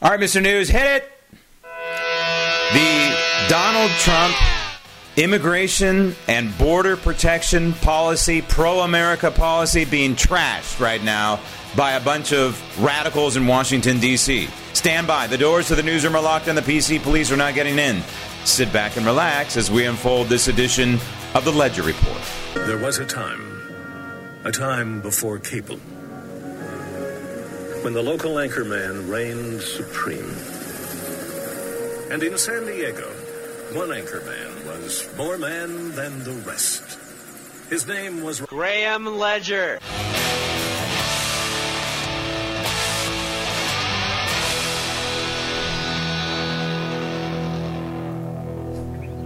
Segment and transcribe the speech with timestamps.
[0.00, 0.40] All right, Mr.
[0.40, 1.12] News, hit it.
[2.72, 3.16] The
[3.48, 4.36] Donald Trump
[5.16, 11.40] immigration and border protection policy, pro America policy, being trashed right now
[11.76, 14.48] by a bunch of radicals in Washington, D.C.
[14.72, 15.26] Stand by.
[15.26, 18.00] The doors to the newsroom are locked and the PC police are not getting in.
[18.44, 20.94] Sit back and relax as we unfold this edition
[21.34, 22.22] of the Ledger Report.
[22.54, 23.42] There was a time,
[24.44, 25.80] a time before cable,
[27.82, 30.34] when the local anchorman reigned supreme.
[32.10, 33.08] And in San Diego,
[33.72, 36.98] one anchorman was more man than the rest.
[37.70, 39.78] His name was Graham Ledger.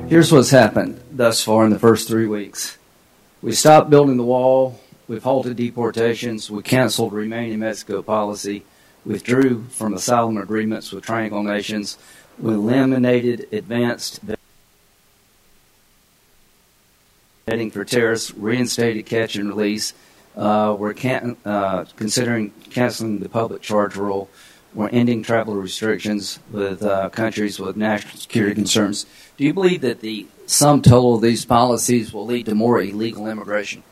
[0.08, 2.76] Here's what's happened thus far in the first three weeks.
[3.40, 4.78] We stopped building the wall.
[5.08, 6.50] We've halted deportations.
[6.50, 8.64] We canceled Remain in Mexico policy.
[9.04, 11.98] Withdrew from asylum agreements with triangle nations.
[12.38, 14.20] We eliminated advanced
[17.46, 19.92] vetting for terrorists, reinstated catch and release.
[20.36, 24.30] Uh, we're can- uh, considering canceling the public charge rule.
[24.72, 29.04] We're ending travel restrictions with uh, countries with national security concerns.
[29.36, 33.26] Do you believe that the sum total of these policies will lead to more illegal
[33.26, 33.82] immigration?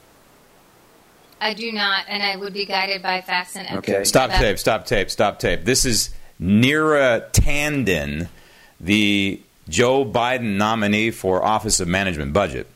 [1.40, 3.88] I do not, and I would be guided by facts and evidence.
[3.88, 4.04] Okay.
[4.04, 5.64] Stop tape, stop tape, stop tape.
[5.64, 6.10] This is
[6.40, 8.28] Neera Tanden,
[8.78, 12.66] the Joe Biden nominee for Office of Management Budget.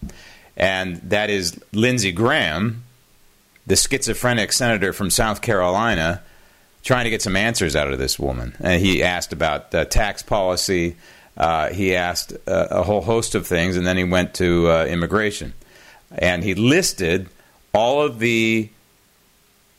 [0.57, 2.85] And that is Lindsey Graham,
[3.67, 6.23] the schizophrenic senator from South Carolina,
[6.83, 8.55] trying to get some answers out of this woman.
[8.61, 10.97] And he asked about uh, tax policy,
[11.37, 14.87] uh, he asked uh, a whole host of things, and then he went to uh,
[14.87, 15.53] immigration.
[16.17, 17.29] And he listed
[17.75, 18.71] all of the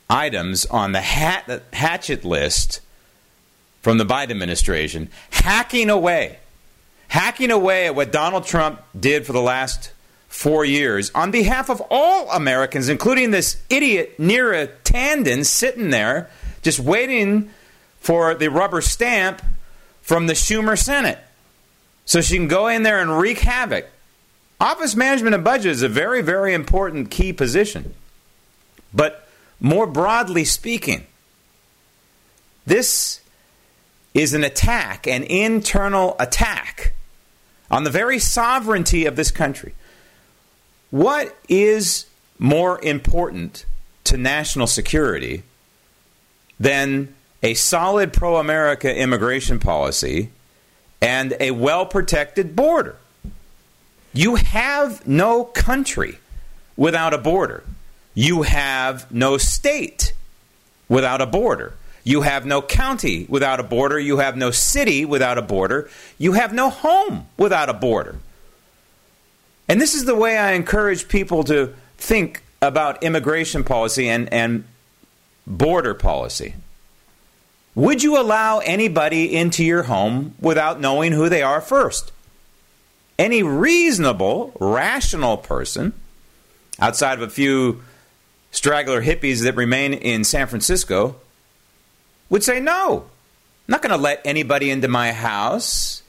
[0.08, 2.80] items on the hat- hatchet list
[3.80, 6.38] from the Biden administration, hacking away,
[7.08, 9.92] hacking away at what Donald Trump did for the last
[10.28, 16.30] four years on behalf of all Americans, including this idiot Neera Tanden sitting there
[16.62, 17.50] just waiting
[18.00, 19.40] for the rubber stamp
[20.02, 21.18] from the Schumer Senate
[22.04, 23.86] so she can go in there and wreak havoc.
[24.60, 27.94] Office management and budget is a very, very important key position.
[28.94, 29.28] But
[29.60, 31.06] more broadly speaking,
[32.64, 33.20] this
[34.14, 36.94] is an attack, an internal attack
[37.70, 39.74] on the very sovereignty of this country.
[40.90, 42.06] What is
[42.38, 43.66] more important
[44.04, 45.42] to national security
[46.58, 50.30] than a solid pro America immigration policy
[51.00, 52.96] and a well protected border.
[54.16, 56.18] You have no country
[56.74, 57.62] without a border.
[58.14, 60.14] You have no state
[60.88, 61.74] without a border.
[62.02, 63.98] You have no county without a border.
[63.98, 65.90] You have no city without a border.
[66.16, 68.16] You have no home without a border.
[69.68, 74.64] And this is the way I encourage people to think about immigration policy and, and
[75.46, 76.54] border policy.
[77.74, 82.12] Would you allow anybody into your home without knowing who they are first?
[83.18, 85.92] Any reasonable, rational person,
[86.78, 87.82] outside of a few
[88.50, 91.16] straggler hippies that remain in San Francisco,
[92.28, 96.02] would say, No, I'm not going to let anybody into my house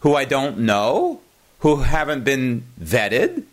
[0.00, 1.20] who I don't know,
[1.60, 3.44] who haven't been vetted.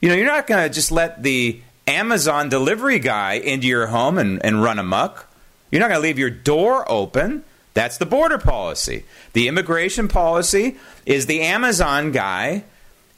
[0.00, 4.18] You know, you're not going to just let the Amazon delivery guy into your home
[4.18, 5.28] and, and run amok
[5.74, 7.42] you're not going to leave your door open.
[7.74, 9.04] That's the border policy.
[9.32, 12.64] The immigration policy is the Amazon guy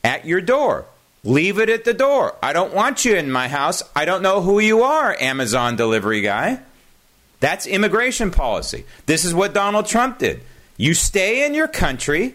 [0.02, 0.86] at your door.
[1.24, 2.36] Leave it at the door.
[2.42, 3.82] I don't want you in my house.
[3.94, 6.60] I don't know who you are, Amazon delivery guy.
[7.40, 8.86] That's immigration policy.
[9.04, 10.40] This is what Donald Trump did.
[10.76, 12.34] You stay in your country,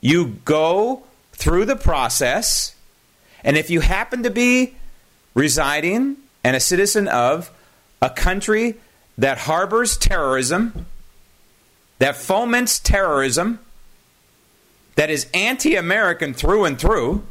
[0.00, 2.74] you go through the process,
[3.44, 4.74] and if you happen to be
[5.34, 7.50] residing and a citizen of
[8.02, 8.76] a country
[9.16, 10.86] that harbors terrorism,
[12.00, 13.60] that foments terrorism,
[14.96, 17.22] that is anti American through and through,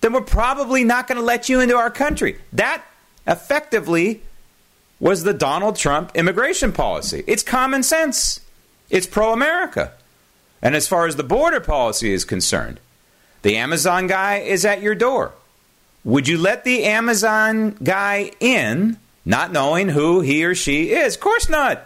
[0.00, 2.38] then we're probably not going to let you into our country.
[2.52, 2.82] That
[3.26, 4.22] effectively
[4.98, 7.22] was the Donald Trump immigration policy.
[7.26, 8.40] It's common sense.
[8.90, 9.92] It's pro America.
[10.62, 12.80] And as far as the border policy is concerned,
[13.42, 15.32] the Amazon guy is at your door.
[16.04, 21.16] Would you let the Amazon guy in, not knowing who he or she is?
[21.16, 21.84] Of course not.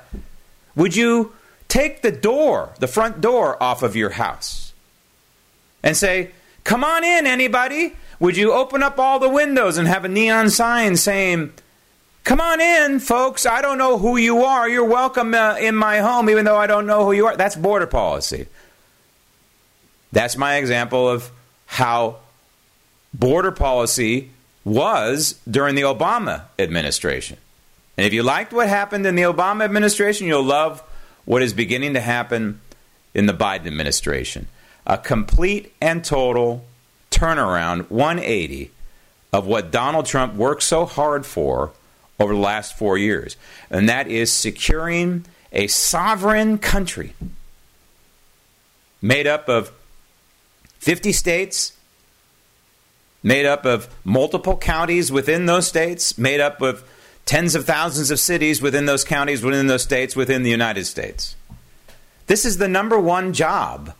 [0.76, 1.32] Would you
[1.68, 4.72] take the door, the front door, off of your house
[5.82, 6.30] and say,
[6.64, 7.94] Come on in, anybody?
[8.20, 11.52] Would you open up all the windows and have a neon sign saying,
[12.24, 13.46] Come on in, folks.
[13.46, 14.68] I don't know who you are.
[14.68, 17.36] You're welcome uh, in my home, even though I don't know who you are.
[17.36, 18.48] That's border policy.
[20.12, 21.30] That's my example of
[21.66, 22.16] how
[23.14, 24.30] border policy
[24.64, 27.38] was during the Obama administration.
[27.96, 30.82] And if you liked what happened in the Obama administration, you'll love
[31.28, 32.58] what is beginning to happen
[33.12, 34.48] in the Biden administration.
[34.86, 36.64] A complete and total
[37.10, 38.70] turnaround, 180,
[39.30, 41.72] of what Donald Trump worked so hard for
[42.18, 43.36] over the last four years.
[43.68, 47.12] And that is securing a sovereign country
[49.02, 49.70] made up of
[50.78, 51.74] 50 states,
[53.22, 56.82] made up of multiple counties within those states, made up of
[57.28, 61.36] tens of thousands of cities within those counties, within those states, within the United States.
[62.26, 63.92] This is the number one job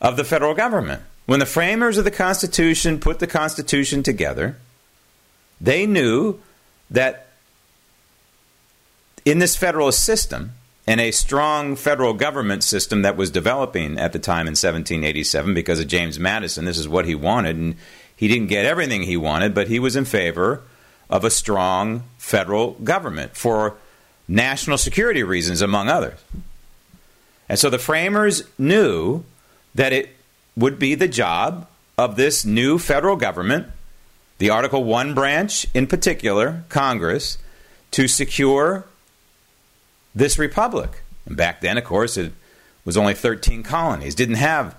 [0.00, 1.02] of the federal government.
[1.26, 4.56] When the framers of the Constitution put the Constitution together,
[5.60, 6.40] they knew
[6.90, 7.26] that
[9.26, 10.52] in this federalist system,
[10.86, 15.80] and a strong federal government system that was developing at the time in 1787 because
[15.80, 16.64] of James Madison.
[16.64, 17.76] This is what he wanted, and
[18.16, 20.62] he didn't get everything he wanted, but he was in favor
[21.14, 23.76] of a strong federal government for
[24.26, 26.18] national security reasons, among others.
[27.48, 29.22] And so the framers knew
[29.76, 30.16] that it
[30.56, 33.68] would be the job of this new federal government,
[34.38, 37.38] the Article 1 branch in particular, Congress,
[37.92, 38.84] to secure
[40.16, 41.02] this republic.
[41.26, 42.32] And back then, of course, it
[42.84, 44.74] was only 13 colonies, didn't have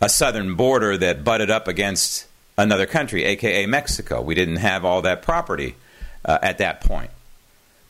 [0.00, 2.24] a southern border that butted up against
[2.56, 4.20] another country, aka Mexico.
[4.20, 5.76] We didn't have all that property
[6.24, 7.10] uh, at that point.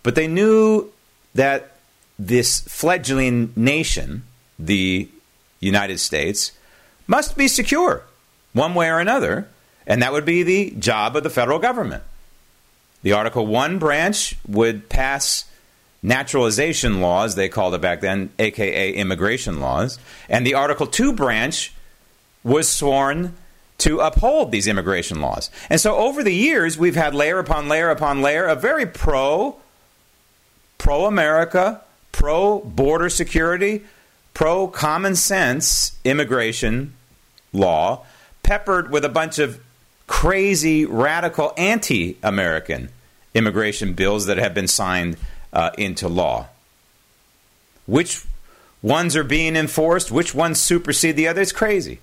[0.03, 0.93] But they knew
[1.35, 1.73] that
[2.19, 4.25] this fledgling nation,
[4.59, 5.09] the
[5.61, 6.53] United States,
[7.07, 8.03] must be secure
[8.53, 9.49] one way or another,
[9.87, 12.03] and that would be the job of the federal government.
[13.03, 15.45] The Article 1 branch would pass
[16.03, 19.99] naturalization laws, they called it back then, aka immigration laws.
[20.29, 21.73] And the Article 2 branch
[22.43, 23.35] was sworn
[23.79, 25.51] to uphold these immigration laws.
[25.69, 29.57] And so over the years, we've had layer upon layer upon layer of very pro
[30.79, 31.83] pro America,
[32.13, 33.85] pro border security,
[34.35, 36.95] pro common sense immigration
[37.53, 38.05] law,
[38.43, 39.61] peppered with a bunch of
[40.07, 42.89] crazy, radical anti American
[43.35, 45.17] immigration bills that have been signed
[45.53, 46.47] uh, into law.
[47.87, 48.25] Which
[48.83, 50.11] ones are being enforced?
[50.11, 51.43] Which ones supersede the other?
[51.43, 52.01] It's crazy.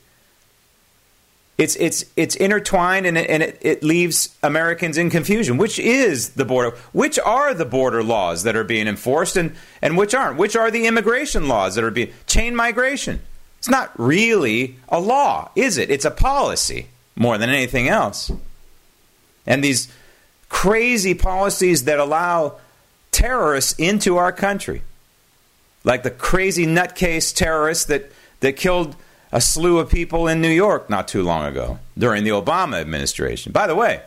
[1.57, 5.57] It's it's it's intertwined and it, and it, it leaves Americans in confusion.
[5.57, 6.75] Which is the border?
[6.93, 10.37] Which are the border laws that are being enforced and, and which aren't?
[10.37, 13.21] Which are the immigration laws that are being chain migration?
[13.59, 15.89] It's not really a law, is it?
[15.91, 18.31] It's a policy more than anything else.
[19.45, 19.89] And these
[20.49, 22.59] crazy policies that allow
[23.11, 24.81] terrorists into our country,
[25.83, 28.95] like the crazy nutcase terrorists that, that killed
[29.33, 33.51] a slew of people in New York not too long ago during the Obama administration.
[33.51, 34.03] By the way,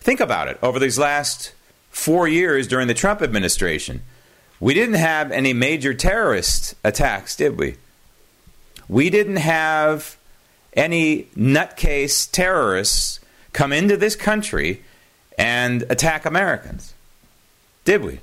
[0.00, 0.58] think about it.
[0.62, 1.52] Over these last
[1.90, 4.02] four years during the Trump administration,
[4.58, 7.76] we didn't have any major terrorist attacks, did we?
[8.88, 10.16] We didn't have
[10.72, 13.20] any nutcase terrorists
[13.52, 14.82] come into this country
[15.36, 16.94] and attack Americans,
[17.84, 18.20] did we?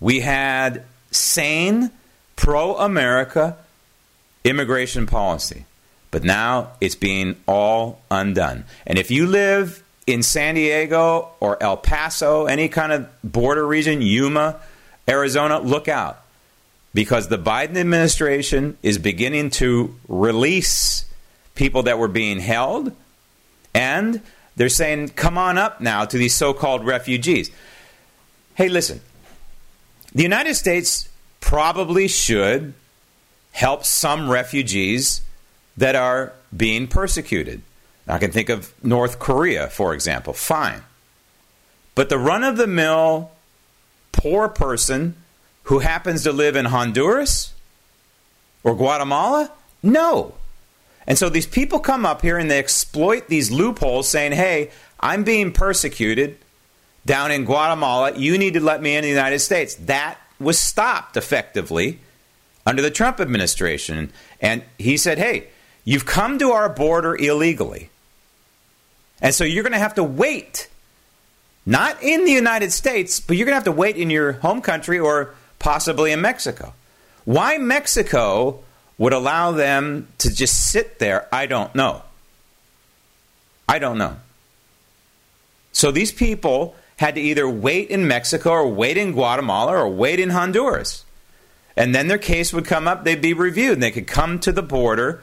[0.00, 1.92] We had sane,
[2.36, 3.56] pro America
[4.44, 5.64] immigration policy.
[6.10, 8.64] But now it's being all undone.
[8.86, 14.00] And if you live in San Diego or El Paso, any kind of border region,
[14.00, 14.60] Yuma,
[15.08, 16.20] Arizona, look out.
[16.92, 21.04] Because the Biden administration is beginning to release
[21.56, 22.92] people that were being held,
[23.74, 24.20] and
[24.54, 27.50] they're saying, come on up now to these so called refugees.
[28.54, 29.00] Hey, listen,
[30.14, 31.08] the United States
[31.40, 32.74] probably should
[33.54, 35.22] help some refugees
[35.76, 37.62] that are being persecuted.
[38.06, 40.32] I can think of North Korea, for example.
[40.32, 40.82] Fine.
[41.94, 43.30] But the run of the mill
[44.10, 45.14] poor person
[45.64, 47.54] who happens to live in Honduras
[48.64, 49.50] or Guatemala?
[49.82, 50.34] No.
[51.06, 55.22] And so these people come up here and they exploit these loopholes saying, hey, I'm
[55.22, 56.38] being persecuted
[57.06, 58.16] down in Guatemala.
[58.16, 59.76] You need to let me in the United States.
[59.76, 62.00] That was stopped effectively
[62.66, 64.12] under the Trump administration.
[64.40, 65.48] And he said, hey,
[65.84, 67.90] you've come to our border illegally.
[69.20, 70.68] And so you're going to have to wait,
[71.64, 74.60] not in the United States, but you're going to have to wait in your home
[74.60, 76.74] country or possibly in Mexico.
[77.24, 78.60] Why Mexico
[78.98, 82.02] would allow them to just sit there, I don't know.
[83.68, 84.16] I don't know.
[85.72, 90.20] So these people had to either wait in Mexico or wait in Guatemala or wait
[90.20, 91.03] in Honduras.
[91.76, 94.52] And then their case would come up, they'd be reviewed, and they could come to
[94.52, 95.22] the border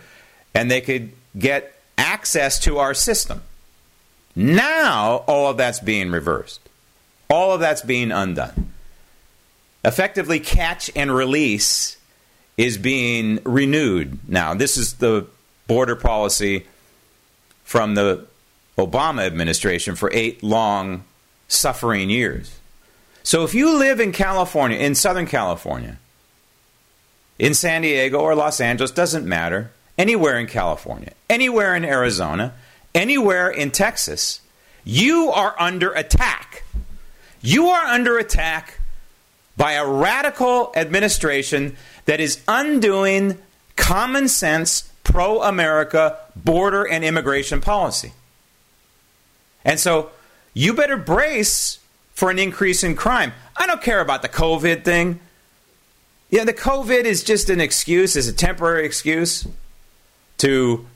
[0.54, 3.42] and they could get access to our system.
[4.36, 6.60] Now, all of that's being reversed.
[7.30, 8.72] All of that's being undone.
[9.84, 11.98] Effectively, catch and release
[12.58, 14.54] is being renewed now.
[14.54, 15.28] This is the
[15.68, 16.66] border policy
[17.64, 18.28] from the
[18.78, 21.04] Obama administration for eight long
[21.48, 22.60] suffering years.
[23.24, 25.98] So if you live in California, in Southern California,
[27.42, 32.54] in San Diego or Los Angeles, doesn't matter, anywhere in California, anywhere in Arizona,
[32.94, 34.42] anywhere in Texas,
[34.84, 36.64] you are under attack.
[37.42, 38.80] You are under attack
[39.58, 43.40] by a radical administration that is undoing
[43.76, 48.14] common sense, pro America border and immigration policy.
[49.66, 50.12] And so
[50.54, 51.80] you better brace
[52.14, 53.34] for an increase in crime.
[53.58, 55.20] I don't care about the COVID thing.
[56.32, 59.46] Yeah, the COVID is just an excuse, is a temporary excuse
[60.38, 60.88] to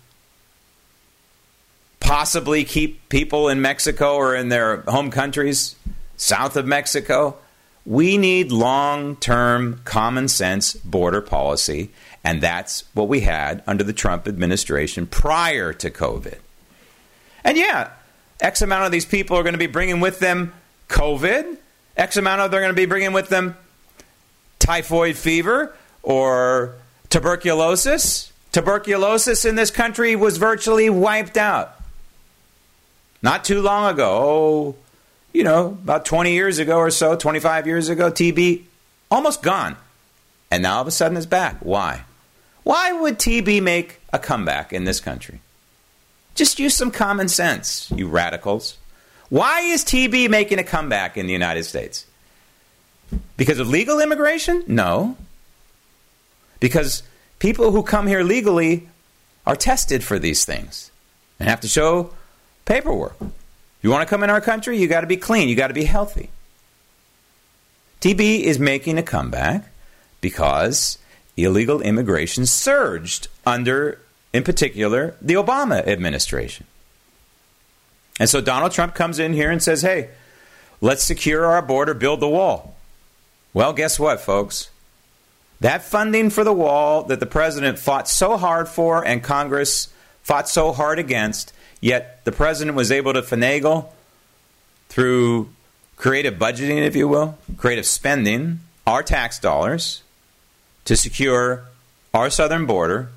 [2.00, 5.76] possibly keep people in Mexico or in their home countries
[6.16, 7.36] south of Mexico.
[7.86, 11.92] We need long term, common sense border policy,
[12.24, 16.40] and that's what we had under the Trump administration prior to COVID.
[17.44, 17.90] And yeah,
[18.40, 20.54] X amount of these people are going to be bringing with them
[20.88, 21.58] COVID.
[21.98, 23.58] X amount of they're going to be bringing with them
[24.66, 26.76] typhoid fever or
[27.10, 28.32] tuberculosis.
[28.52, 31.80] Tuberculosis in this country was virtually wiped out.
[33.22, 34.76] Not too long ago, oh,
[35.34, 38.64] you know, about 20 years ago or so, 25 years ago, TB
[39.12, 39.76] almost gone.
[40.50, 41.58] And now all of a sudden it's back.
[41.60, 42.04] Why?
[42.64, 45.42] Why would TB make a comeback in this country?
[46.34, 48.78] Just use some common sense, you radicals.
[49.30, 52.06] Why is TB making a comeback in the United States?
[53.38, 54.64] Because of legal immigration?
[54.68, 55.18] No.
[56.60, 57.04] Because
[57.40, 58.88] people who come here legally
[59.46, 60.92] are tested for these things
[61.40, 62.14] and have to show
[62.66, 63.18] paperwork.
[63.82, 65.74] You want to come in our country, you got to be clean, you got to
[65.74, 66.30] be healthy.
[68.02, 69.66] TB is making a comeback
[70.22, 70.98] because
[71.38, 74.00] illegal immigration surged under,
[74.34, 76.66] in particular, the Obama administration.
[78.20, 80.10] And so Donald Trump comes in here and says, hey,
[80.82, 82.75] let's secure our border, build the wall.
[83.56, 84.70] Well, guess what, folks?
[85.62, 89.88] That funding for the wall that the president fought so hard for and Congress
[90.24, 93.88] fought so hard against, yet the president was able to finagle
[94.90, 95.48] through
[95.96, 100.04] creative budgeting, if you will, creative spending, our tax dollars
[100.84, 101.64] to secure
[102.14, 103.08] our southern border.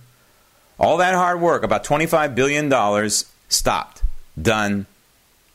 [0.78, 3.10] All that hard work, about $25 billion,
[3.48, 4.04] stopped
[4.40, 4.86] done.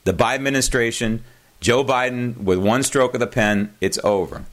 [0.04, 1.24] The Biden administration,
[1.62, 4.44] Joe Biden, with one stroke of the pen, it's over.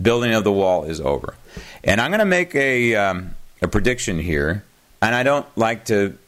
[0.00, 1.34] Building of the wall is over.
[1.82, 4.64] And I'm going to make a, um, a prediction here,
[5.00, 6.18] and I don't like to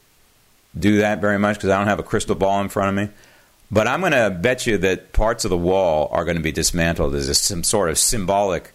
[0.79, 3.15] do that very much because I don't have a crystal ball in front of me.
[3.71, 6.53] But I'm going to bet you that parts of the wall are going to be
[6.53, 8.73] dismantled as some sort of symbolic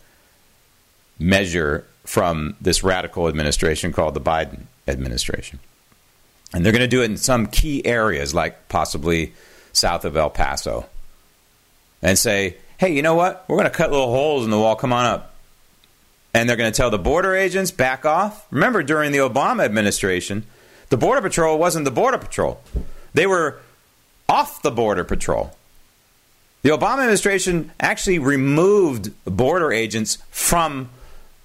[1.17, 5.59] measure from this radical administration called the Biden administration.
[6.53, 9.33] And they're going to do it in some key areas, like possibly
[9.71, 10.87] south of El Paso,
[12.01, 13.45] and say, hey, you know what?
[13.47, 14.75] We're going to cut little holes in the wall.
[14.75, 15.35] Come on up.
[16.33, 18.47] And they're going to tell the border agents, back off.
[18.49, 20.47] Remember, during the Obama administration,
[20.89, 22.59] the Border Patrol wasn't the Border Patrol,
[23.13, 23.59] they were
[24.27, 25.55] off the Border Patrol.
[26.63, 30.89] The Obama administration actually removed border agents from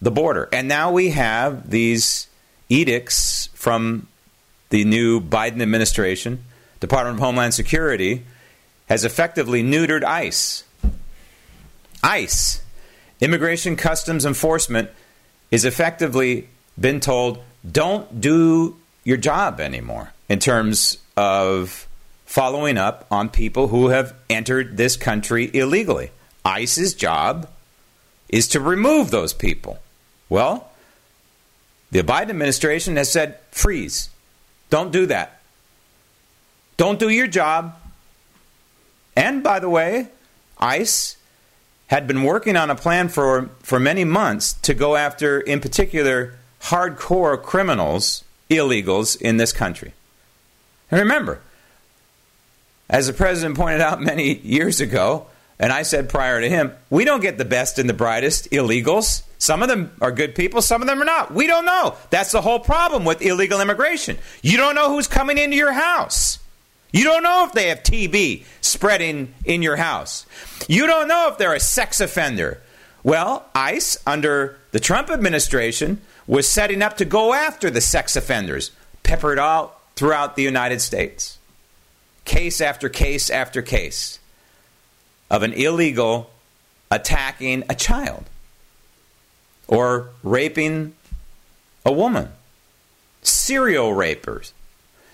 [0.01, 0.49] the border.
[0.53, 2.29] And now we have these
[2.71, 4.09] edicts from
[4.71, 6.45] the new Biden administration,
[6.81, 8.25] Department of Homeland Security,
[8.89, 10.65] has effectively neutered ICE.
[12.07, 12.63] ICE,
[13.21, 14.91] Immigration Customs Enforcement,
[15.51, 16.49] is effectively
[16.79, 21.89] been told don't do your job anymore in terms of
[22.25, 26.13] following up on people who have entered this country illegally.
[26.45, 27.49] ICE's job
[28.29, 29.81] is to remove those people.
[30.29, 30.71] Well,
[31.91, 34.11] the Biden administration has said freeze.
[34.71, 35.41] Don't do that.
[36.77, 37.77] Don't do your job.
[39.17, 40.09] And by the way,
[40.59, 41.17] ICE
[41.89, 46.35] had been working on a plan for, for many months to go after, in particular,
[46.63, 49.93] hardcore criminals, illegals in this country.
[50.91, 51.41] And remember,
[52.89, 55.27] as the president pointed out many years ago,
[55.59, 59.23] and I said prior to him, we don't get the best and the brightest illegals.
[59.39, 61.33] Some of them are good people, some of them are not.
[61.33, 61.95] We don't know.
[62.11, 64.19] That's the whole problem with illegal immigration.
[64.43, 66.39] You don't know who's coming into your house.
[66.97, 70.25] You don't know if they have TB spreading in your house.
[70.67, 72.63] You don't know if they're a sex offender.
[73.03, 78.71] Well, ICE, under the Trump administration, was setting up to go after the sex offenders,
[79.03, 81.37] peppered all throughout the United States.
[82.25, 84.19] Case after case after case
[85.31, 86.31] of an illegal
[86.91, 88.25] attacking a child
[89.69, 90.95] or raping
[91.85, 92.31] a woman.
[93.21, 94.55] Serial rapers,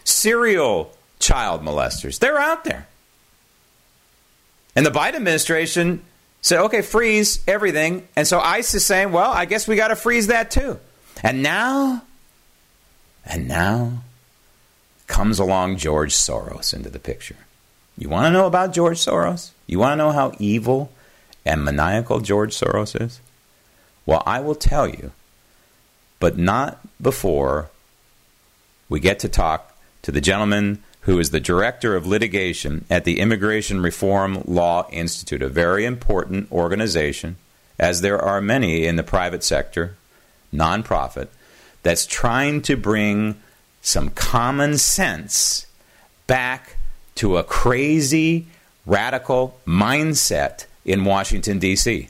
[0.05, 2.19] serial child molesters.
[2.19, 2.87] They're out there.
[4.77, 6.03] And the Biden administration
[6.41, 8.09] said, okay, freeze everything.
[8.17, 10.79] And so ICE is saying, well, I guess we got to freeze that too.
[11.23, 12.03] And now,
[13.25, 14.03] and now
[15.07, 17.37] comes along George Soros into the picture.
[17.97, 19.51] You want to know about George Soros?
[19.67, 20.91] You want to know how evil
[21.45, 23.21] and maniacal George Soros is?
[24.07, 25.13] Well, I will tell you,
[26.19, 27.69] but not before
[28.89, 33.19] we get to talk to the gentleman who is the director of litigation at the
[33.19, 37.37] Immigration Reform Law Institute, a very important organization,
[37.79, 39.97] as there are many in the private sector,
[40.53, 41.29] nonprofit,
[41.83, 43.41] that's trying to bring
[43.81, 45.67] some common sense
[46.29, 46.77] back
[47.17, 48.47] to a crazy,
[48.87, 52.09] radical mindset in Washington, D.C.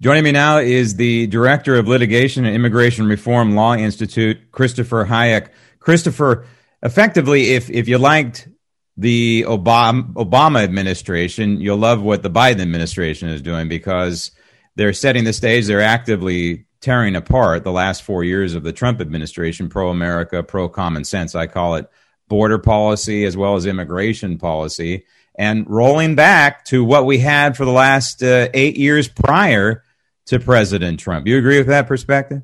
[0.00, 5.48] Joining me now is the Director of Litigation and Immigration Reform Law Institute, Christopher Hajec.
[5.80, 6.46] Christopher,
[6.82, 8.48] effectively, if if you liked
[8.96, 14.32] the Obama, Obama administration, you'll love what the Biden administration is doing because
[14.76, 15.66] they're setting the stage.
[15.66, 20.68] They're actively tearing apart the last four years of the Trump administration, pro America, pro
[20.68, 21.34] common sense.
[21.34, 21.88] I call it
[22.28, 27.64] border policy as well as immigration policy, and rolling back to what we had for
[27.64, 29.84] the last uh, eight years prior
[30.26, 31.26] to President Trump.
[31.26, 32.42] You agree with that perspective?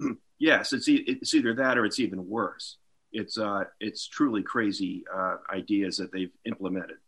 [0.42, 2.78] Yes, it's e- it's either that or it's even worse
[3.12, 6.98] it's uh, it's truly crazy uh, ideas that they've implemented,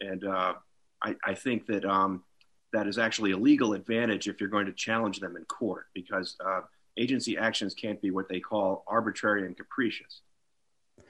[0.00, 0.54] and uh,
[1.02, 2.24] I, I, think that um,
[2.72, 6.36] that is actually a legal advantage if you're going to challenge them in court because
[6.44, 6.60] uh,
[6.96, 10.22] agency actions can't be what they call arbitrary and capricious,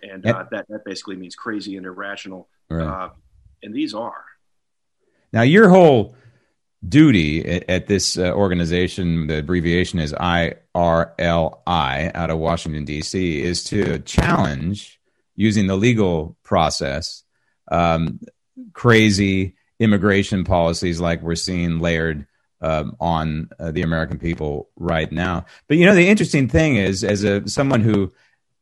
[0.02, 2.86] and uh, that that basically means crazy and irrational, right.
[2.86, 3.10] Uh,
[3.62, 4.24] and these are.
[5.32, 6.16] Now your whole
[6.86, 13.98] duty at, this uh, organization, the abbreviation is IRLI out of Washington, D.C., is to
[14.00, 15.00] challenge
[15.34, 17.24] using the legal process
[17.70, 18.20] um,
[18.72, 22.26] crazy immigration policies like we're seeing layered
[22.60, 25.46] um, on uh, the American people right now.
[25.68, 28.12] But you know, the interesting thing is, as a someone who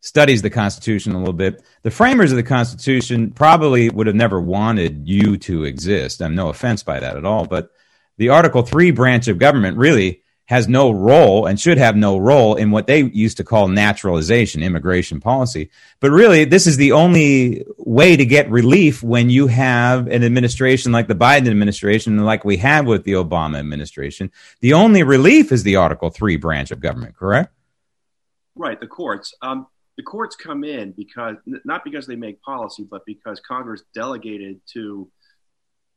[0.00, 4.40] studies the Constitution a little bit, the framers of the Constitution probably would have never
[4.40, 6.20] wanted you to exist.
[6.20, 7.70] I'm no offense by that at all, but
[8.18, 12.54] the Article 3 branch of government really has no role and should have no role
[12.54, 15.70] in what they used to call naturalization, immigration policy.
[15.98, 20.92] But really, this is the only way to get relief when you have an administration
[20.92, 24.30] like the Biden administration, like we have with the Obama administration.
[24.60, 27.52] The only relief is the Article 3 branch of government, correct?
[28.54, 29.34] Right, the courts.
[29.42, 34.60] Um, the courts come in because not because they make policy, but because Congress delegated
[34.74, 35.10] to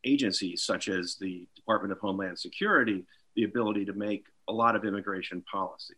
[0.05, 4.83] agencies such as the Department of Homeland Security the ability to make a lot of
[4.83, 5.95] immigration policy.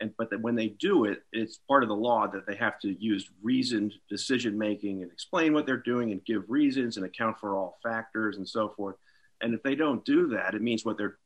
[0.00, 2.92] And, but when they do it, it's part of the law that they have to
[3.00, 7.56] use reasoned decision making and explain what they're doing and give reasons and account for
[7.56, 8.96] all factors and so forth.
[9.40, 11.18] And if they don't do that, it means what they're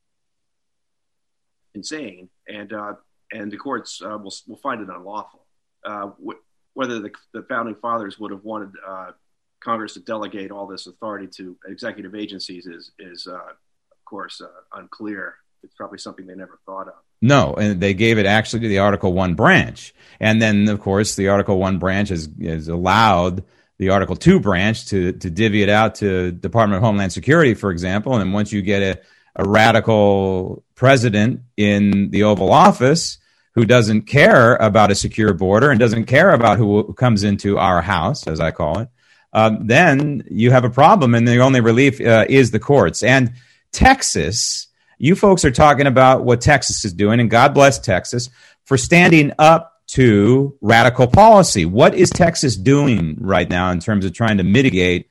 [1.74, 2.94] insane, and uh,
[3.32, 5.44] and the courts uh, will will find it unlawful.
[5.84, 6.40] Uh, wh-
[6.74, 9.12] whether the, the, founding fathers would have wanted uh,
[9.60, 14.48] Congress to delegate all this authority to executive agencies is is uh, of course uh,
[14.78, 15.36] unclear.
[15.62, 16.94] It's probably something they never thought of.
[17.20, 21.16] No, and they gave it actually to the Article One branch, and then of course
[21.16, 23.44] the Article One branch has has allowed
[23.78, 27.70] the Article Two branch to to divvy it out to Department of Homeland Security, for
[27.70, 28.16] example.
[28.16, 29.00] And once you get a
[29.36, 33.18] a radical president in the Oval Office
[33.54, 37.82] who doesn't care about a secure border and doesn't care about who comes into our
[37.82, 38.88] house, as I call it,
[39.32, 43.02] um, then you have a problem, and the only relief uh, is the courts.
[43.02, 43.32] And
[43.72, 48.30] Texas, you folks are talking about what Texas is doing, and God bless Texas
[48.64, 51.64] for standing up to radical policy.
[51.64, 55.08] What is Texas doing right now in terms of trying to mitigate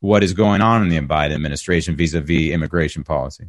[0.00, 3.48] what is going on in the Biden administration vis a vis immigration policy?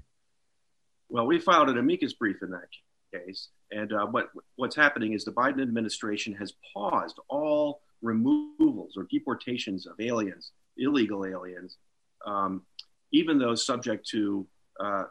[1.10, 2.68] Well, we filed an amicus brief in that
[3.14, 9.08] case, and uh, what what's happening is the Biden administration has paused all removals or
[9.10, 11.78] deportations of aliens, illegal aliens,
[12.26, 12.64] um,
[13.12, 14.48] even those subject to
[14.80, 15.04] uh,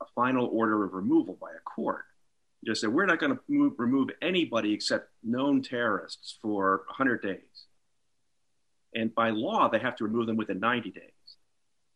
[0.00, 2.04] a final order of removal by a court.
[2.64, 7.66] Just said we're not going to remove anybody except known terrorists for 100 days,
[8.94, 11.10] and by law they have to remove them within 90 days.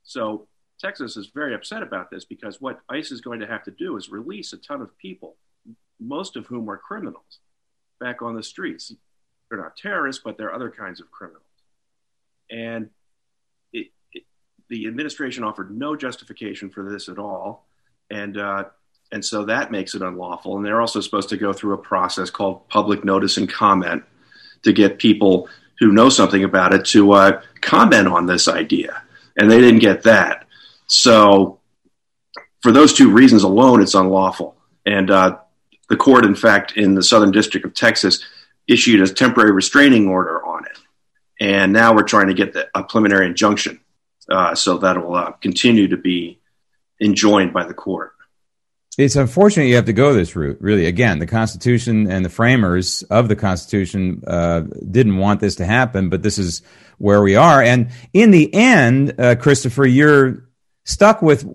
[0.03, 3.71] So Texas is very upset about this because what ICE is going to have to
[3.71, 5.37] do is release a ton of people,
[6.01, 7.41] most of whom are criminals,
[7.99, 8.93] back on the streets.
[9.49, 11.43] They're not terrorists, but they're other kinds of criminals.
[12.51, 12.91] And
[13.73, 14.25] it, it,
[14.69, 17.67] the administration offered no justification for this at all.
[18.11, 18.65] And, uh,
[19.13, 20.57] and so that makes it unlawful.
[20.57, 24.03] And they're also supposed to go through a process called public notice and comment
[24.63, 29.03] to get people who know something about it to uh, comment on this idea.
[29.37, 30.47] And they didn't get that.
[30.87, 31.61] So,
[32.63, 34.57] for those two reasons alone, it's unlawful.
[34.87, 35.39] And uh,
[35.89, 38.25] the court, in fact, in the Southern District of Texas,
[38.69, 40.79] issued a temporary restraining order on it.
[41.41, 43.81] And now we're trying to get the, a preliminary injunction
[44.29, 46.41] uh, so that'll uh, continue to be
[47.01, 48.13] enjoined by the court.
[48.99, 50.87] It's unfortunate you have to go this route, really.
[50.87, 56.09] Again, the Constitution and the framers of the Constitution uh, didn't want this to happen,
[56.09, 56.63] but this is
[56.97, 57.63] where we are.
[57.63, 60.49] And in the end, uh, Christopher, you're
[60.85, 61.47] stuck with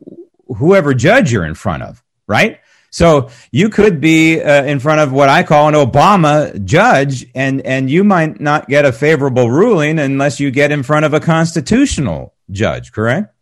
[0.58, 2.60] whoever judge you're in front of, right?
[2.92, 7.62] So you could be uh, in front of what I call an Obama judge, and
[7.62, 11.22] and you might not get a favorable ruling unless you get in front of a
[11.22, 12.92] constitutional judge.
[12.92, 13.34] Correct?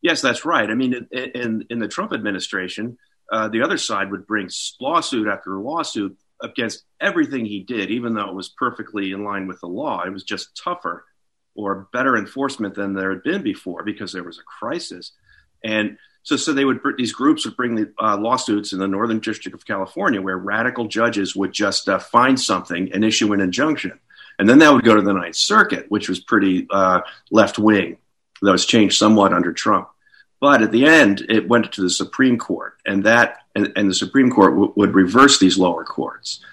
[0.00, 0.70] Yes, that's right.
[0.70, 2.98] I mean, in in, the Trump administration,
[3.32, 4.48] uh, the other side would bring
[4.80, 9.60] lawsuit after lawsuit against everything he did, even though it was perfectly in line with
[9.60, 10.04] the law.
[10.04, 11.04] It was just tougher
[11.56, 15.10] or better enforcement than there had been before because there was a crisis.
[15.64, 19.18] And so, so they would these groups would bring the uh, lawsuits in the Northern
[19.18, 23.98] District of California, where radical judges would just uh, find something and issue an injunction,
[24.38, 27.96] and then that would go to the Ninth Circuit, which was pretty uh, left wing.
[28.42, 29.88] That was changed somewhat under Trump,
[30.38, 33.94] but at the end, it went to the Supreme Court, and that and, and the
[33.94, 36.44] Supreme Court w- would reverse these lower courts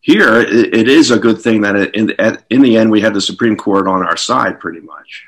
[0.00, 2.10] here it, it is a good thing that in,
[2.50, 5.26] in the end we had the Supreme Court on our side pretty much,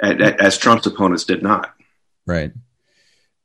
[0.00, 1.74] as Trump's opponents did not.
[2.30, 2.52] Right.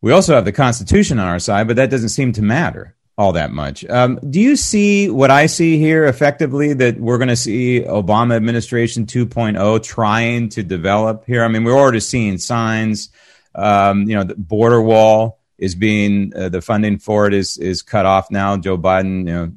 [0.02, 3.32] We also have the Constitution on our side, but that doesn't seem to matter all
[3.34, 3.84] that much.
[3.86, 8.36] Um, do you see what I see here effectively that we're going to see Obama
[8.36, 11.44] administration 2.0 trying to develop here?
[11.44, 13.10] I mean, we're already seeing signs.
[13.56, 17.82] Um, you know, the border wall is being uh, the funding for it is is
[17.82, 18.58] cut off now.
[18.58, 19.52] Joe Biden, you know,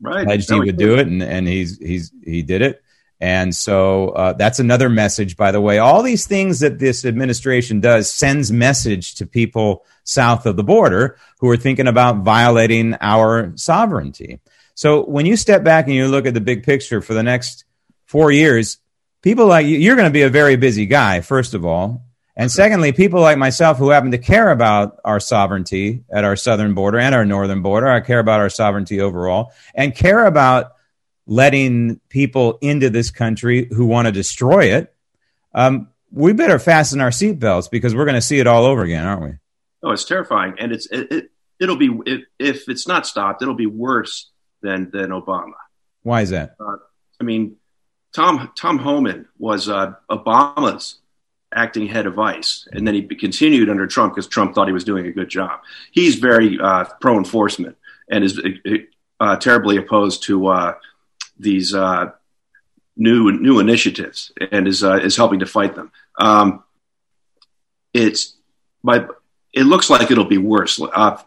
[0.00, 0.24] right.
[0.24, 2.82] pledged he would do it, and and he's he's he did it.
[3.20, 5.78] And so uh, that's another message, by the way.
[5.78, 11.18] All these things that this administration does sends message to people south of the border
[11.38, 14.40] who are thinking about violating our sovereignty.
[14.74, 17.66] So when you step back and you look at the big picture for the next
[18.06, 18.78] four years,
[19.20, 22.06] people like you, you're going to be a very busy guy, first of all.
[22.36, 26.72] And secondly, people like myself who happen to care about our sovereignty at our southern
[26.72, 30.72] border and our northern border, I care about our sovereignty overall, and care about
[31.30, 34.92] letting people into this country who want to destroy it.
[35.54, 39.06] Um, we better fasten our seatbelts because we're going to see it all over again,
[39.06, 39.32] aren't we?
[39.84, 43.54] Oh, it's terrifying, and it's it, it will be it, if it's not stopped, it'll
[43.54, 44.28] be worse
[44.60, 45.52] than than Obama.
[46.02, 46.56] Why is that?
[46.58, 46.76] Uh,
[47.20, 47.56] I mean,
[48.14, 50.98] Tom Tom Homan was uh, Obama's
[51.54, 54.84] acting head of ICE, and then he continued under Trump because Trump thought he was
[54.84, 55.60] doing a good job.
[55.92, 57.76] He's very uh, pro enforcement
[58.10, 58.40] and is
[59.20, 60.74] uh, terribly opposed to uh,
[61.40, 62.10] these uh,
[62.96, 65.90] new new initiatives and is uh, is helping to fight them.
[66.18, 66.64] Um,
[67.92, 68.36] it's
[68.82, 69.06] my
[69.52, 70.80] it looks like it'll be worse.
[70.80, 71.18] Uh,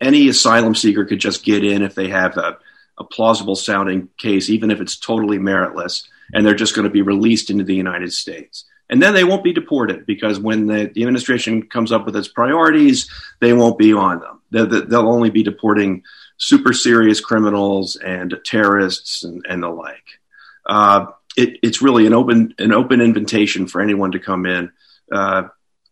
[0.00, 2.58] any asylum seeker could just get in if they have a,
[2.98, 7.02] a plausible sounding case, even if it's totally meritless, and they're just going to be
[7.02, 11.02] released into the United States and then they won't be deported because when the, the
[11.02, 14.40] administration comes up with its priorities, they won't be on them.
[14.50, 16.04] They'll, they'll only be deporting
[16.38, 20.20] super serious criminals and terrorists and, and the like.
[20.66, 24.72] Uh, it, it's really an open an open invitation for anyone to come in
[25.12, 25.44] uh,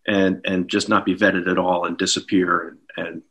[0.06, 3.22] and and just not be vetted at all and disappear and, and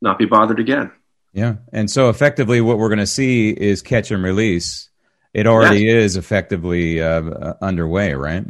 [0.00, 0.90] not be bothered again.
[1.32, 4.90] Yeah, and so effectively, what we're going to see is catch and release.
[5.32, 5.94] It already yes.
[5.94, 8.44] is effectively uh, underway, right?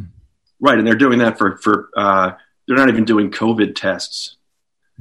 [0.58, 2.32] Right, and they're doing that for for uh,
[2.66, 4.36] they're not even doing COVID tests,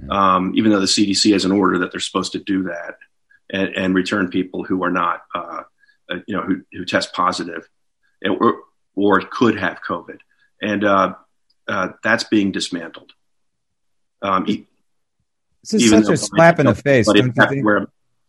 [0.09, 2.97] um, even though the CDC has an order that they're supposed to do that
[3.49, 5.63] and, and return people who are not, uh,
[6.09, 7.67] uh, you know, who, who test positive
[8.25, 8.59] or,
[8.95, 10.19] or could have COVID,
[10.61, 11.15] and uh,
[11.67, 13.13] uh, that's being dismantled.
[14.21, 14.45] Um,
[15.63, 17.07] this is such a slap in the face.
[17.07, 17.87] Where,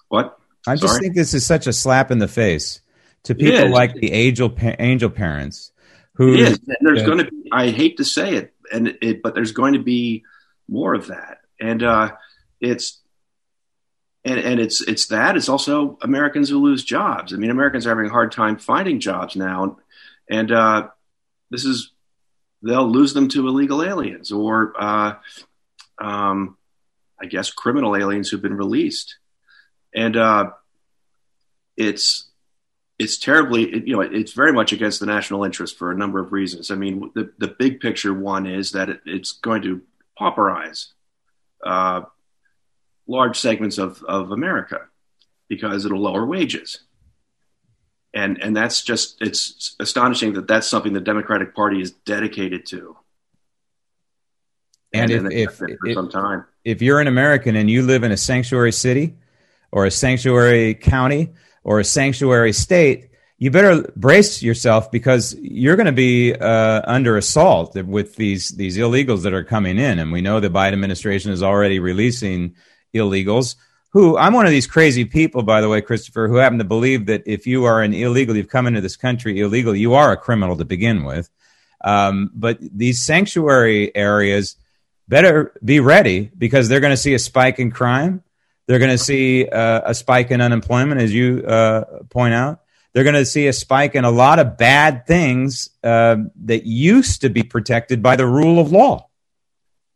[0.09, 0.39] what?
[0.67, 2.81] I just think this is such a slap in the face
[3.25, 5.73] to people like the angel angel parents
[6.15, 6.35] who.
[6.35, 6.59] Is.
[6.67, 7.49] And there's uh, going to be.
[7.51, 10.25] I hate to say it, and it, but there's going to be
[10.69, 12.11] more of that, and uh,
[12.61, 13.01] it's
[14.25, 17.33] and and it's it's that it's also Americans who lose jobs.
[17.33, 19.79] I mean, Americans are having a hard time finding jobs now,
[20.29, 20.89] and uh,
[21.51, 21.93] this is
[22.63, 25.15] they'll lose them to illegal aliens or uh,
[25.99, 26.57] um,
[27.21, 29.17] I guess criminal aliens who've been released,
[29.95, 30.51] and uh,
[31.77, 32.29] it's
[32.99, 36.19] it's terribly it, you know it's very much against the national interest for a number
[36.19, 36.73] of reasons.
[36.73, 39.83] I mean, the the big picture one is that it, it's going to
[40.21, 40.89] pauperize
[41.63, 42.03] uh,
[43.07, 44.81] large segments of, of America
[45.49, 46.81] because it'll lower wages.
[48.15, 52.97] And, and that's just, it's astonishing that that's something the Democratic Party is dedicated to.
[54.93, 56.45] And, and if, if, for if, some time.
[56.65, 59.17] if you're an American and you live in a sanctuary city
[59.71, 61.33] or a sanctuary county
[61.65, 63.12] or a sanctuary state,
[63.43, 68.79] you better brace yourself because you're going to be uh, under assault with these these
[68.79, 72.55] illegals that are coming in, and we know the Biden administration is already releasing
[72.95, 73.57] illegals
[73.91, 77.07] who I'm one of these crazy people, by the way, Christopher, who happen to believe
[77.07, 80.17] that if you are an illegal, you've come into this country illegal, you are a
[80.17, 81.29] criminal to begin with.
[81.83, 84.55] Um, but these sanctuary areas
[85.09, 88.23] better be ready because they're going to see a spike in crime.
[88.69, 92.62] They're going to see uh, a spike in unemployment, as you uh, point out.
[92.93, 97.23] They're going to see a spike in a lot of bad things uh, that used
[97.23, 99.09] to be protected by the rule of law.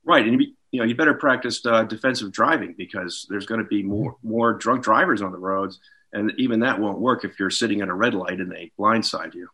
[0.04, 0.26] Right.
[0.26, 4.16] And you know, you better practice uh, defensive driving because there's going to be more
[4.22, 5.78] more drunk drivers on the roads,
[6.12, 9.35] and even that won't work if you're sitting at a red light and they blindside
[9.35, 9.48] you.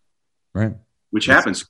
[0.54, 0.74] Right.
[1.10, 1.66] Which happens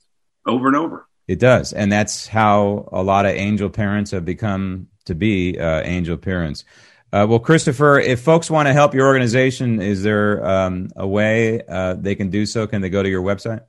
[0.46, 1.06] over and over.
[1.28, 5.82] It does, and that's how a lot of angel parents have become to be uh,
[5.82, 6.64] angel parents.
[7.12, 11.60] Uh, well, Christopher, if folks want to help your organization, is there um, a way
[11.68, 12.66] uh, they can do so?
[12.66, 13.60] Can they go to your website?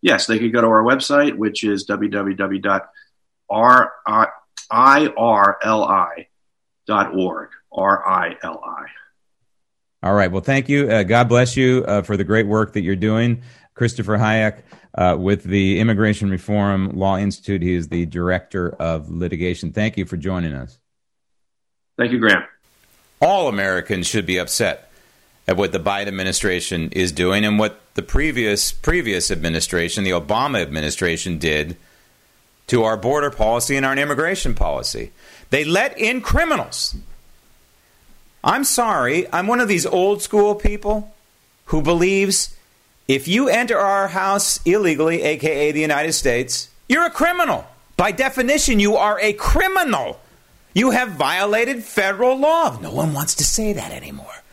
[0.00, 2.80] Yes, they could go to our website, which is www.r
[4.70, 6.26] I-R-L-I
[6.86, 8.86] dot org, R-I-L-I.
[10.02, 10.30] All right.
[10.30, 10.90] Well, thank you.
[10.90, 13.42] Uh, God bless you uh, for the great work that you're doing.
[13.74, 14.62] Christopher Hajec
[14.94, 17.62] uh, with the Immigration Reform Law Institute.
[17.62, 19.72] He is the Director of Litigation.
[19.72, 20.78] Thank you for joining us.
[21.96, 22.42] Thank you, Graham.
[23.20, 24.90] All Americans should be upset
[25.46, 30.60] at what the Biden administration is doing and what the previous previous administration, the Obama
[30.60, 31.76] administration, did
[32.68, 35.10] to our border policy and our immigration policy.
[35.50, 36.94] They let in criminals.
[38.44, 41.12] I'm sorry, I'm one of these old school people
[41.66, 42.54] who believes
[43.08, 47.66] if you enter our house illegally, aka the United States, you're a criminal.
[47.96, 50.20] By definition, you are a criminal.
[50.78, 52.78] You have violated federal law.
[52.80, 54.44] No one wants to say that anymore.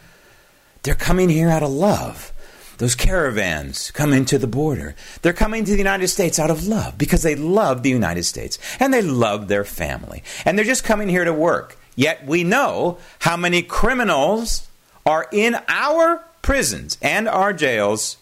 [0.82, 2.34] They're coming here out of love.
[2.80, 4.96] Those caravans coming to the border.
[5.22, 8.58] They're coming to the United States out of love because they love the United States
[8.80, 10.24] and they love their family.
[10.46, 11.78] And they're just coming here to work.
[11.96, 14.68] Yet we know how many criminals
[15.06, 18.18] are in our prisons and our jails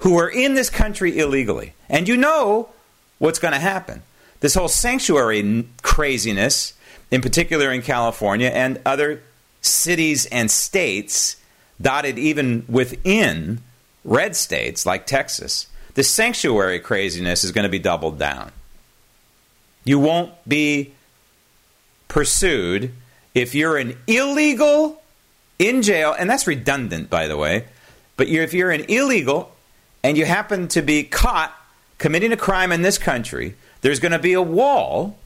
[0.00, 1.72] who are in this country illegally.
[1.88, 2.68] And you know
[3.16, 4.02] what's going to happen.
[4.40, 6.74] This whole sanctuary craziness,
[7.10, 9.22] in particular in California and other
[9.60, 11.36] cities and states,
[11.80, 13.60] dotted even within
[14.04, 18.52] red states like Texas, the sanctuary craziness is going to be doubled down.
[19.84, 20.92] You won't be
[22.08, 22.92] pursued
[23.34, 25.02] if you're an illegal
[25.58, 27.66] in jail, and that's redundant, by the way.
[28.16, 29.54] But you're, if you're an illegal
[30.02, 31.54] and you happen to be caught
[31.98, 35.18] committing a crime in this country, there's going to be a wall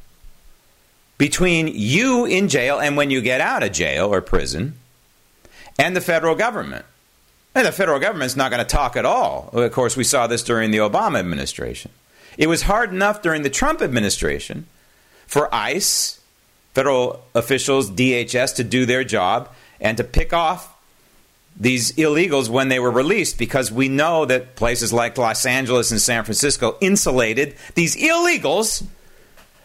[1.18, 4.74] between you in jail and when you get out of jail or prison
[5.78, 6.84] and the federal government.
[7.54, 9.50] And the federal government's not going to talk at all.
[9.52, 11.92] Of course, we saw this during the Obama administration.
[12.36, 14.66] It was hard enough during the Trump administration
[15.26, 16.20] for ICE,
[16.74, 19.50] federal officials, DHS, to do their job
[19.80, 20.74] and to pick off
[21.56, 26.00] these illegals when they were released because we know that places like Los Angeles and
[26.00, 28.84] San Francisco insulated these illegals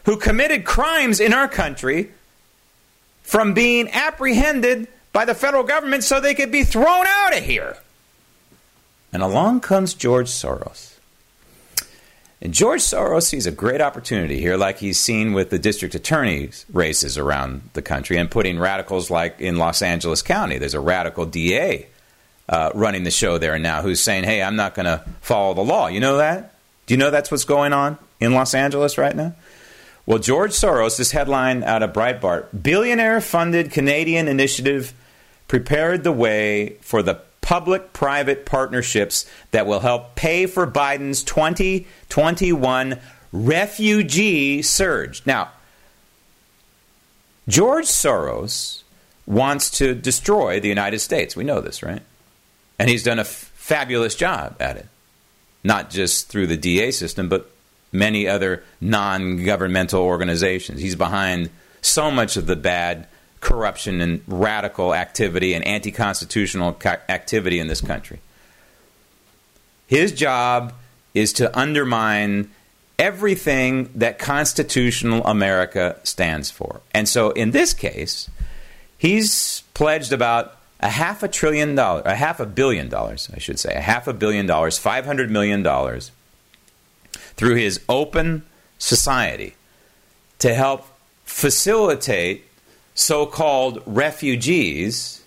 [0.10, 2.10] who committed crimes in our country
[3.22, 7.78] from being apprehended by the federal government so they could be thrown out of here.
[9.14, 10.98] And along comes George Soros.
[12.42, 16.66] And George Soros sees a great opportunity here, like he's seen with the district attorneys
[16.74, 20.58] races around the country and putting radicals like in Los Angeles County.
[20.58, 21.86] There's a radical DA
[22.48, 25.62] uh, running the show there now who's saying, hey, I'm not going to follow the
[25.62, 25.86] law.
[25.86, 26.56] You know that?
[26.88, 29.36] Do you know that's what's going on in Los Angeles right now?
[30.06, 34.94] Well, George Soros, this headline out of Breitbart billionaire funded Canadian initiative
[35.48, 43.00] prepared the way for the public private partnerships that will help pay for Biden's 2021
[43.32, 45.26] refugee surge.
[45.26, 45.50] Now,
[47.48, 48.84] George Soros
[49.26, 51.36] wants to destroy the United States.
[51.36, 52.02] We know this, right?
[52.78, 54.88] And he's done a f- fabulous job at it.
[55.64, 57.52] Not just through the DA system, but
[57.92, 60.82] many other non governmental organizations.
[60.82, 61.50] He's behind
[61.82, 63.08] so much of the bad
[63.42, 68.20] corruption and radical activity and anti constitutional activity in this country.
[69.88, 70.74] His job
[71.14, 72.52] is to undermine
[73.00, 76.82] everything that constitutional America stands for.
[76.94, 78.30] And so in this case,
[78.98, 83.58] he's pledged about a half a trillion dollars, a half a billion dollars, I should
[83.58, 85.64] say, a half a billion dollars, $500 million
[87.40, 88.44] through his open
[88.80, 89.56] society
[90.40, 90.86] to help
[91.24, 92.44] facilitate
[92.94, 95.24] so called refugees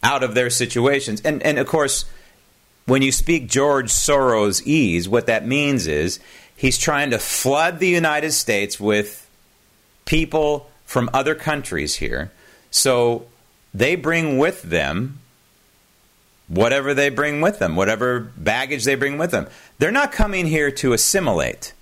[0.00, 1.20] out of their situations.
[1.22, 2.04] And, and of course,
[2.86, 6.20] when you speak George Soros ease, what that means is
[6.56, 9.28] he's trying to flood the United States with
[10.04, 12.30] people from other countries here.
[12.70, 13.26] So
[13.74, 15.18] they bring with them
[16.48, 19.46] whatever they bring with them, whatever baggage they bring with them.
[19.78, 21.72] They're not coming here to assimilate.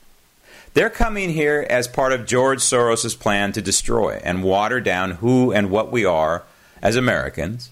[0.75, 5.53] They're coming here as part of George Soros' plan to destroy and water down who
[5.53, 6.45] and what we are
[6.81, 7.71] as Americans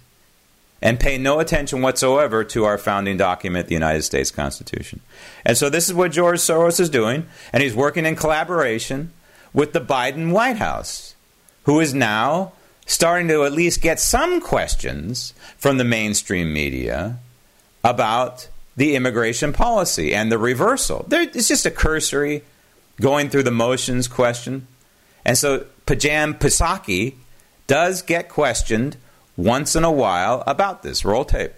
[0.82, 5.00] and pay no attention whatsoever to our founding document, the United States Constitution.
[5.44, 9.12] And so this is what George Soros is doing, and he's working in collaboration
[9.52, 11.14] with the Biden White House,
[11.64, 12.52] who is now
[12.90, 17.16] starting to at least get some questions from the mainstream media
[17.84, 21.04] about the immigration policy and the reversal.
[21.06, 22.42] There, it's just a cursory
[23.00, 24.66] going through the motions question.
[25.24, 27.14] And so Pajam Pisaki
[27.68, 28.96] does get questioned
[29.44, 31.04] once in a while about this.
[31.04, 31.52] Roll tape.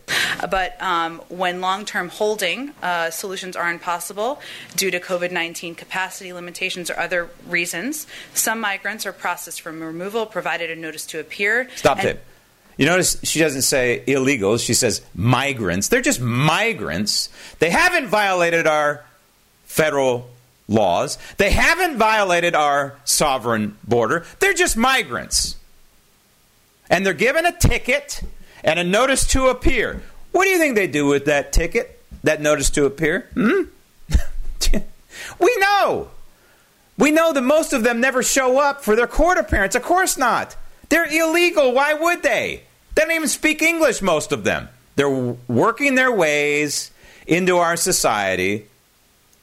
[0.51, 4.41] But um, when long term holding uh, solutions are impossible
[4.77, 10.27] due to COVID 19 capacity limitations or other reasons, some migrants are processed for removal
[10.27, 11.69] provided a notice to appear.
[11.77, 12.19] Stop tape.
[12.77, 15.89] You notice she doesn't say illegals, she says migrants.
[15.89, 17.29] They're just migrants.
[17.59, 19.05] They haven't violated our
[19.65, 20.31] federal
[20.69, 21.19] laws.
[21.37, 24.25] They haven't violated our sovereign border.
[24.41, 25.57] They're just migrants.
[26.93, 28.23] And they're given a ticket
[28.63, 30.03] and a notice to appear.
[30.31, 33.29] What do you think they do with that ticket, that notice to appear?
[33.35, 33.63] Hmm?
[35.41, 36.11] we know.
[36.99, 39.75] We know that most of them never show up for their court appearance.
[39.75, 40.55] Of course not.
[40.91, 41.73] They're illegal.
[41.73, 42.63] Why would they?
[42.95, 44.69] They don't even speak English, most of them.
[44.95, 46.91] They're working their ways
[47.27, 48.67] into our society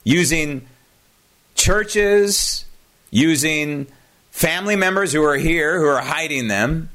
[0.03, 0.67] using
[1.55, 2.65] churches
[3.11, 3.87] using
[4.31, 6.89] family members who are here who are hiding them,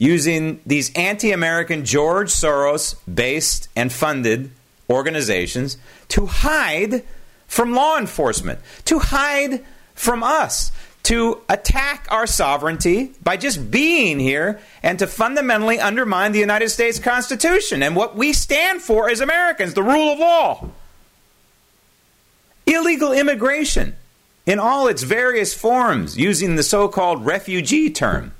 [0.00, 4.50] using these anti American George Soros based and funded
[4.88, 5.76] organizations
[6.08, 7.04] to hide
[7.46, 14.58] from law enforcement, to hide from us, to attack our sovereignty by just being here
[14.82, 19.74] and to fundamentally undermine the United States Constitution and what we stand for as Americans,
[19.74, 20.68] the rule of law.
[22.66, 23.96] Illegal immigration
[24.46, 28.32] in all its various forms, using the so called refugee term,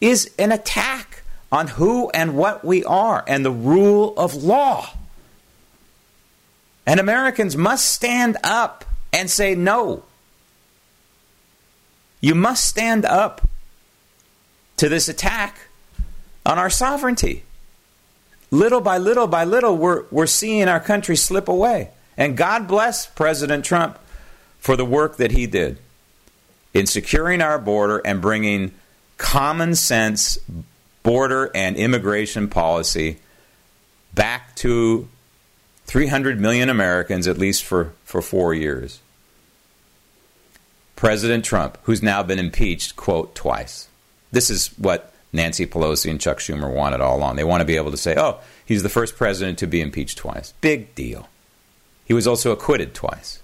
[0.00, 4.90] is an attack on who and what we are and the rule of law.
[6.86, 10.04] And Americans must stand up and say no.
[12.20, 13.46] You must stand up
[14.76, 15.58] to this attack
[16.44, 17.44] on our sovereignty.
[18.50, 21.90] Little by little by little, we're, we're seeing our country slip away.
[22.16, 23.98] And God bless President Trump
[24.58, 25.78] for the work that he did
[26.74, 28.72] in securing our border and bringing
[29.18, 30.38] common sense
[31.02, 33.18] border and immigration policy
[34.14, 35.08] back to
[35.86, 39.00] 300 million Americans, at least for, for four years.
[40.96, 43.88] President Trump, who's now been impeached, quote, twice.
[44.32, 47.36] This is what Nancy Pelosi and Chuck Schumer wanted all along.
[47.36, 50.18] They want to be able to say, oh, he's the first president to be impeached
[50.18, 50.52] twice.
[50.60, 51.28] Big deal.
[52.04, 53.40] He was also acquitted twice.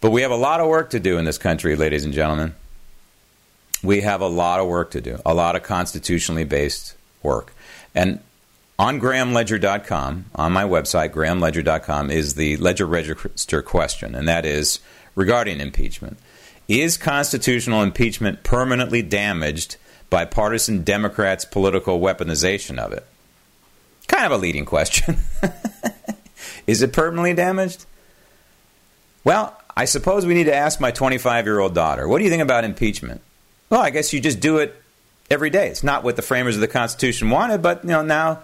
[0.00, 2.54] But we have a lot of work to do in this country, ladies and gentlemen.
[3.82, 7.52] We have a lot of work to do, a lot of constitutionally based work.
[7.94, 8.20] And
[8.78, 14.80] on grahamledger.com, on my website, grahamledger.com, is the Ledger Register question, and that is
[15.14, 16.18] regarding impeachment.
[16.68, 19.76] Is constitutional impeachment permanently damaged
[20.10, 23.06] by partisan Democrats' political weaponization of it?
[24.08, 25.18] Kind of a leading question.
[26.66, 27.86] Is it permanently damaged?
[29.24, 32.30] Well, I suppose we need to ask my 25 year old daughter, what do you
[32.30, 33.20] think about impeachment?
[33.72, 34.76] Well, I guess you just do it
[35.30, 35.68] every day.
[35.68, 38.40] It's not what the framers of the Constitution wanted, but you know now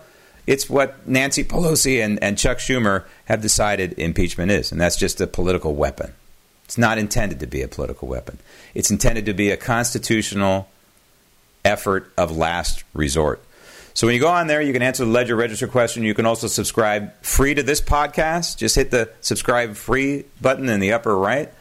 [0.47, 5.21] it's what Nancy Pelosi and, and Chuck Schumer have decided impeachment is, and that's just
[5.21, 6.15] a political weapon.
[6.65, 8.39] It's not intended to be a political weapon.
[8.73, 10.67] It's intended to be a constitutional
[11.63, 13.43] effort of last resort.
[13.93, 16.05] So when you go on there, you can answer the Ledger Register question.
[16.05, 18.57] You can also subscribe free to this podcast.
[18.57, 21.53] Just hit the subscribe free button in the upper right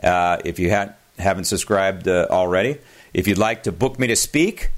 [0.00, 2.78] uh, if you ha- haven't subscribed uh, already.
[3.12, 4.70] If you'd like to book me to speak,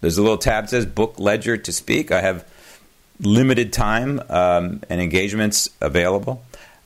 [0.00, 2.10] there's a little tab that says Book Ledger to Speak.
[2.10, 2.46] I have
[3.20, 6.44] limited time um, and engagements available.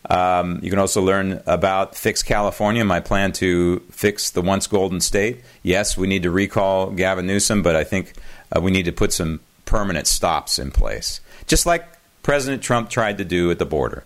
[0.09, 5.01] Um, you can also learn about Fix California, my plan to fix the once golden
[5.01, 5.42] state.
[5.62, 8.12] Yes, we need to recall Gavin Newsom, but I think
[8.55, 11.84] uh, we need to put some permanent stops in place, just like
[12.22, 14.05] President Trump tried to do at the border.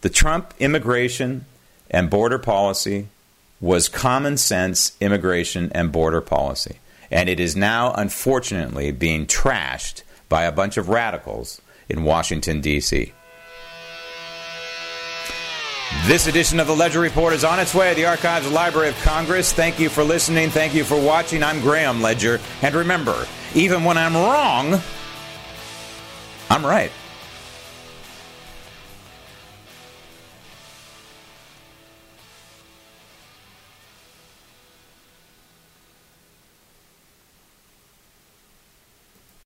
[0.00, 1.44] The Trump immigration
[1.90, 3.08] and border policy
[3.60, 6.78] was common sense immigration and border policy.
[7.10, 13.12] And it is now, unfortunately, being trashed by a bunch of radicals in Washington, D.C.
[16.04, 18.96] This edition of the Ledger Report is on its way to the Archives Library of
[19.02, 19.52] Congress.
[19.52, 20.50] Thank you for listening.
[20.50, 21.42] Thank you for watching.
[21.42, 22.40] I'm Graham Ledger.
[22.60, 24.80] And remember, even when I'm wrong,
[26.50, 26.92] I'm right.